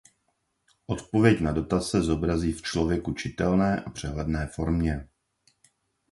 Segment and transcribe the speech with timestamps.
[0.87, 5.07] Odpověď na dotaz se zobrazí v člověku čitelné a přehledné formě.